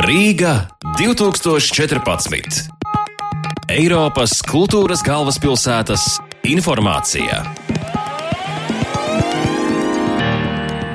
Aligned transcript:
Rīga 0.00 0.54
2014. 0.96 2.70
Eiropas 3.68 4.38
kultūras 4.48 5.02
galvaspilsētas 5.04 6.06
informācija. 6.48 7.42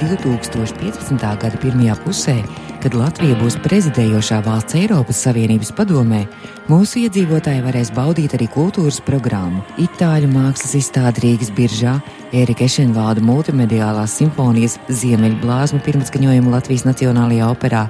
2015. 0.00 1.16
gada 1.16 1.60
pirmajā 1.62 1.96
pusē, 2.04 2.36
kad 2.84 2.96
Latvija 2.98 3.38
būs 3.40 3.56
prezidējošā 3.64 4.42
valsts 4.44 4.76
Eiropas 4.82 5.24
Savienības 5.24 5.72
padomē, 5.80 6.26
mūsu 6.68 7.06
iedzīvotāji 7.06 7.64
varēs 7.64 7.94
baudīt 7.96 8.36
arī 8.36 8.50
kultūras 8.52 9.00
programmu. 9.06 9.64
Itāļu 9.80 10.28
mākslas 10.34 10.76
izstāde 10.76 11.24
Rīgas 11.24 11.52
biržā, 11.56 11.96
Erika 12.30 12.62
Ešenvalda 12.62 13.24
multimediālās 13.26 14.12
simfonijas 14.20 14.76
Ziemeļblāzmu 14.86 15.80
pirmskaņojumu 15.82 16.52
Latvijas 16.52 16.84
Nacionālajā 16.86 17.48
operā, 17.50 17.80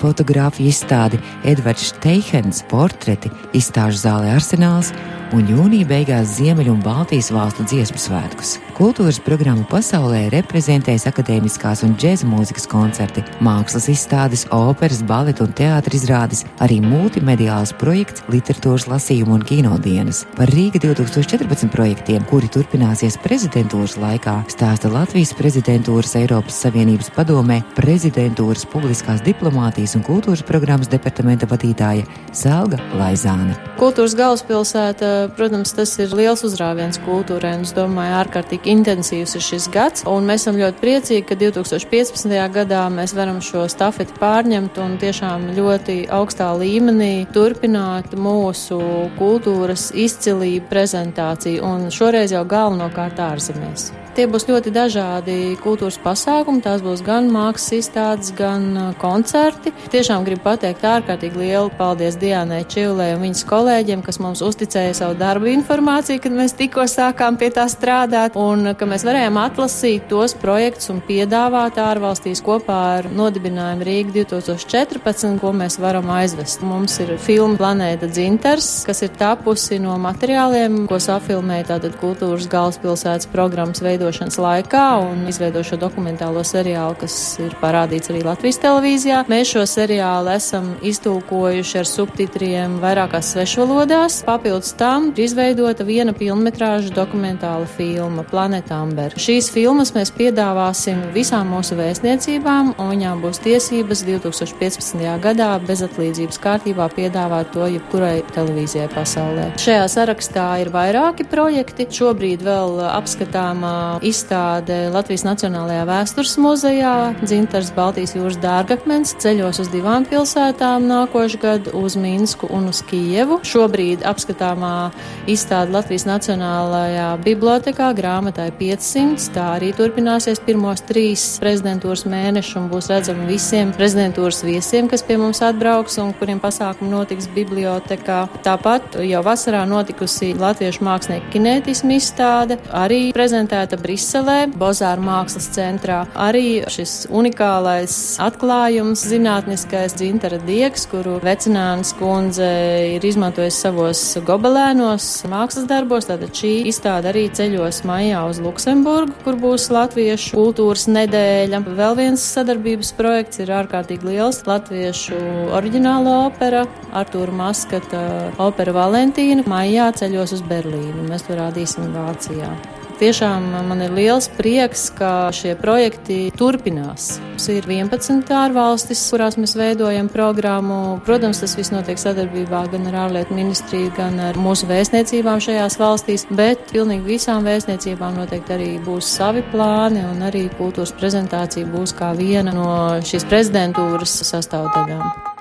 fotografiju 0.00 0.72
izstādi 0.72 1.20
Edvards 1.46 1.92
Steihens 1.92 2.64
portreti 2.70 3.30
izstāžu 3.54 4.02
zālē 4.02 4.32
Arsenāls 4.34 4.90
un 5.34 5.46
jūnija 5.50 5.86
beigās 5.88 6.36
Ziemeļu 6.38 6.74
un 6.74 6.82
Baltijas 6.82 7.30
valstu 7.34 7.64
dziesmu 7.66 7.98
svētkus. 7.98 8.56
Kultūras 8.74 9.20
programmu 9.22 9.62
pasaulē 9.70 10.24
reprezentēs 10.32 11.06
akadēmiskās 11.10 11.84
un 11.86 11.94
džēza 11.98 12.26
mūzikas 12.26 12.66
koncerti, 12.70 13.22
mākslas 13.44 13.86
izstādes, 13.90 14.44
operas, 14.54 15.02
baleta 15.06 15.44
un 15.46 15.52
teātris 15.54 16.02
izrādes, 16.02 16.42
arī 16.64 16.80
multimediāls 16.82 17.74
projekts, 17.78 18.24
literatūras 18.30 18.88
lasījumu 18.90 19.38
un 19.38 19.46
kinodienas. 19.46 20.24
Par 20.38 20.50
Rīga 20.54 20.82
2014 20.82 21.70
projektiem, 21.70 22.26
kuri 22.30 22.50
turpināsies 22.50 23.18
prezidentūras 23.22 23.83
laikā, 24.00 24.32
stāsta 24.48 24.88
Latvijas 24.88 25.34
prezidentūras 25.36 26.14
Eiropas 26.16 26.56
Savienības 26.64 27.10
padomē 27.12 27.58
prezidentūras 27.76 28.64
publiskās 28.72 29.20
diplomātijas 29.26 29.92
un 29.98 30.04
kultūras 30.06 30.40
programmas 30.46 30.88
departamenta 30.88 31.44
vadītāja 31.50 32.06
Selga 32.32 32.80
Laizāne. 32.96 33.52
Kultūras 33.76 34.14
galvaspilsēta, 34.16 35.10
protams, 35.36 35.74
tas 35.76 35.92
ir 36.00 36.14
liels 36.16 36.44
uzrāviens 36.46 36.96
kultūrai, 37.04 37.56
un 37.58 37.66
es 37.66 37.74
domāju, 37.76 38.14
ārkārtīgi 38.22 38.72
intensīvs 38.72 39.36
ir 39.36 39.44
šis 39.44 39.68
gads. 39.74 40.06
Un 40.08 40.24
mēs 40.30 40.46
esam 40.46 40.56
ļoti 40.62 40.80
priecīgi, 40.80 41.26
ka 41.28 41.36
2015. 41.40 42.32
gadā 42.54 42.86
mēs 42.94 43.12
varam 43.18 43.42
šo 43.44 43.66
stafeti 43.68 44.16
pārņemt 44.20 44.80
un 44.80 44.96
tiešām 45.02 45.50
ļoti 45.58 45.98
augstā 46.14 46.48
līmenī 46.56 47.26
turpināt 47.34 48.16
mūsu 48.16 48.80
kultūras 49.18 49.90
izcilību 49.92 50.70
prezentāciju, 50.70 51.60
un 51.66 51.90
šoreiz 51.92 52.32
jau 52.32 52.46
galvenokārt 52.48 53.20
ārzemēs. 53.20 53.73
details. 53.74 54.03
Tie 54.14 54.28
būs 54.30 54.44
ļoti 54.46 54.70
dažādi 54.70 55.34
kultūras 55.58 55.96
pasākumi. 55.98 56.60
Tās 56.62 56.84
būs 56.84 57.00
gan 57.02 57.26
mākslas 57.34 57.80
izstādes, 57.80 58.28
gan 58.38 58.66
uh, 58.78 58.90
koncerti. 59.02 59.72
Tiešām 59.90 60.22
gribu 60.22 60.44
pateikt 60.44 60.84
ārkārtīgi 60.86 61.40
lielu 61.40 61.72
paldies 61.74 62.14
Diānai 62.20 62.60
Čivlē 62.70 63.08
un 63.16 63.24
viņas 63.24 63.42
kolēģiem, 63.50 64.04
kas 64.06 64.20
mums 64.22 64.38
uzticēja 64.46 64.92
savu 64.94 65.16
darbu 65.18 65.50
informāciju, 65.50 66.22
kad 66.22 66.36
mēs 66.36 66.54
tikko 66.54 66.84
sākām 66.86 67.34
pie 67.40 67.48
tā 67.56 67.64
strādāt, 67.72 68.38
un 68.38 68.68
uh, 68.70 68.76
ka 68.78 68.86
mēs 68.86 69.02
varējām 69.02 69.40
atlasīt 69.42 70.06
tos 70.12 70.36
projektus 70.38 70.92
un 70.94 71.02
piedāvāt 71.02 71.82
ārvalstīs 71.82 72.44
kopā 72.46 72.78
ar 73.00 73.10
nodibinājumu 73.10 73.88
Rīga 73.90 74.14
2014, 74.20 75.40
ko 75.42 75.50
mēs 75.58 75.80
varam 75.82 76.14
aizvest. 76.20 76.62
Mums 76.62 77.00
ir 77.02 77.16
filma 77.18 77.58
Planēta 77.58 78.06
Dzinters, 78.06 78.70
kas 78.86 79.02
ir 79.02 79.10
tapusi 79.18 79.82
no 79.82 79.98
materiāliem, 80.06 80.84
ko 80.86 81.02
safilmēja 81.02 81.72
tātad 81.74 81.98
kultūras 81.98 82.46
galvaspilsētas 82.54 83.32
programmas 83.34 83.82
veidojuma 83.82 84.03
veidošanas 84.04 84.36
laikā 84.38 84.84
un 85.00 85.24
izveidoju 85.28 85.64
šo 85.64 85.76
dokumentālo 85.80 86.42
seriālu, 86.44 86.96
kas 87.00 87.38
ir 87.40 87.54
parādīts 87.60 88.10
arī 88.12 88.20
Latvijas 88.26 88.58
televīzijā. 88.60 89.22
Mēs 89.32 89.54
šo 89.54 89.62
seriālu 89.68 90.34
esam 90.34 90.74
iztulkojuši 90.84 91.78
ar 91.80 91.88
subtitriem 91.88 92.76
vairākās 92.82 93.32
svešvalodās. 93.32 94.18
Papildus 94.26 94.74
tam 94.76 95.08
ir 95.14 95.22
izveidota 95.24 95.86
viena 95.88 96.12
pilnmetrāža 96.12 96.92
dokumentāla 96.92 97.68
filma 97.78 98.26
Planeta 98.28 98.82
Amber. 98.82 99.16
Šīs 99.16 99.48
filmas 99.54 99.94
mēs 99.96 100.12
piedāvāsim 100.12 101.00
visām 101.16 101.54
mūsu 101.54 101.78
vēstniecībām, 101.80 102.74
un 102.76 102.92
viņām 102.92 103.24
būs 103.24 103.40
tiesības 103.46 104.04
2015. 104.04 105.00
gadā 105.24 105.54
bezatlīdzības 105.64 106.40
kārtībā 106.44 106.90
piedāvāt 106.92 107.54
to 107.56 107.70
jebkurai 107.72 108.18
televīzijai 108.36 108.90
pasaulē. 108.92 109.48
Šajā 109.64 109.88
sarakstā 109.96 110.50
ir 110.60 110.72
vairāki 110.74 111.24
projekti. 111.30 111.88
Šobrīd 111.94 112.44
vēl 112.44 112.82
apskatāmā 112.90 113.93
izstāde 114.02 114.88
Latvijas 114.94 115.22
Nacionālajā 115.26 115.84
vēstures 115.88 116.34
muzejā, 116.42 116.94
dzintars 117.22 117.70
Baltijas 117.76 118.14
jūras 118.16 118.38
dārgakmens, 118.42 119.14
ceļos 119.22 119.60
uz 119.62 119.70
divām 119.72 120.06
pilsētām 120.08 120.88
nākošu 120.88 121.40
gadu 121.42 121.74
uz 121.78 121.94
Minsku 122.00 122.48
un 122.50 122.70
uz 122.72 122.80
Kijevu. 122.88 123.38
Šobrīd 123.46 124.02
apskatāmā 124.08 124.90
izstāde 125.30 125.74
Latvijas 125.74 126.06
Nacionālajā 126.08 127.10
bibliotekā 127.24 127.92
grāmatai 127.96 128.50
500. 128.58 129.28
Tā 129.34 129.46
arī 129.58 129.70
turpināsies 129.76 130.42
pirmos 130.44 130.82
trīs 130.88 131.24
prezidentūras 131.42 132.06
mēnešus 132.10 132.58
un 132.60 132.70
būs 132.72 132.90
redzama 132.92 133.28
visiem 133.28 133.72
prezidentūras 133.76 134.42
viesiem, 134.46 134.88
kas 134.90 135.04
pie 135.06 135.18
mums 135.20 135.42
atbrauks 135.44 135.98
un 136.02 136.14
kuriem 136.18 136.42
pasākumi 136.42 136.90
notiks 136.92 137.30
bibliotekā. 137.34 138.24
Tāpat 138.46 138.98
jau 139.04 139.22
vasarā 139.26 139.64
notikusi 139.68 140.32
Latviešu 140.38 140.84
mākslinieku 140.86 141.32
kinētismu 141.34 141.96
izstāde, 141.98 142.58
arī 142.74 143.08
prezentēta 143.16 143.78
Briselē, 143.84 144.46
Bozāra 144.56 145.02
mākslas 145.04 145.50
centrā. 145.52 146.04
Arī 146.16 146.64
šis 146.72 147.04
unikālais 147.12 148.16
atklājums, 148.24 149.02
zinātniskais 149.10 149.92
dzintara 149.98 150.38
diegs, 150.46 150.86
kuru 150.88 151.18
vecinājums 151.24 151.92
kundze 151.98 152.48
ir 152.94 153.04
izmantojis 153.04 153.58
savos 153.66 154.02
gobelēnos 154.24 155.08
mākslas 155.28 155.68
darbos. 155.68 156.08
Tātad 156.08 156.32
šī 156.36 156.54
izstāde 156.70 157.10
arī 157.12 157.26
ceļos 157.34 157.82
maijā 157.88 158.24
uz 158.30 158.40
Luksemburgu, 158.44 159.18
kur 159.26 159.36
būs 159.40 159.68
latviešu 159.74 160.32
kultūras 160.38 160.86
nedēļa. 160.88 161.60
Vēl 161.76 161.98
viens 162.00 162.24
sadarbības 162.34 162.94
projekts 162.96 163.42
ir 163.44 163.52
ārkārtīgi 163.52 164.14
liels- 164.14 164.40
latviešu 164.52 165.20
oriģināla 165.58 166.16
opera, 166.26 166.64
Artūra 166.94 167.34
Maskata 167.34 168.32
opera 168.38 168.72
Valentīna. 168.72 169.44
Maijā 169.44 169.90
ceļos 169.92 170.32
uz 170.38 170.42
Berlīnu. 170.48 171.08
Mēs 171.10 171.28
to 171.28 171.36
rādīsim 171.36 171.92
Vācijā. 171.92 172.73
Tiešām 172.94 173.46
man 173.66 173.80
ir 173.82 173.90
liels 173.90 174.28
prieks, 174.36 174.86
ka 174.94 175.32
šie 175.34 175.56
projekti 175.58 176.28
turpinās. 176.38 177.16
Mums 177.32 177.48
ir 177.50 177.66
11 177.66 178.30
ārvalstis, 178.30 179.02
kurās 179.10 179.34
mēs 179.40 179.56
veidojam 179.58 180.06
programmu. 180.12 181.00
Protams, 181.06 181.40
tas 181.42 181.56
viss 181.58 181.74
notiek 181.74 181.98
sadarbībā 181.98 182.60
gan 182.70 182.86
ar 182.92 183.00
ārlietu 183.08 183.34
ministriju, 183.34 183.90
gan 183.98 184.20
ar 184.22 184.38
mūsu 184.38 184.68
vēstniecībām 184.70 185.42
šajās 185.42 185.78
valstīs, 185.80 186.26
bet 186.38 186.70
pilnīgi 186.70 187.16
visām 187.16 187.42
vēstniecībām 187.48 188.14
noteikti 188.20 188.54
arī 188.54 188.70
būs 188.86 189.10
savi 189.18 189.42
plāni 189.50 190.06
un 190.06 190.22
arī 190.30 190.46
kultūras 190.54 190.94
prezentācija 190.94 191.66
būs 191.74 191.96
kā 191.98 192.12
viena 192.14 192.54
no 192.54 192.70
šīs 193.02 193.26
prezidentūras 193.26 194.20
sastāvdaļām. 194.30 195.34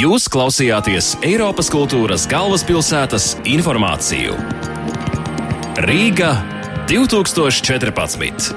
Jūs 0.00 0.24
klausījāties 0.32 1.12
Eiropas 1.22 1.68
kultūras 1.70 2.24
galvaspilsētas 2.32 3.34
informāciju. 3.46 4.40
Rīga 5.84 6.32
2014. 6.86 8.54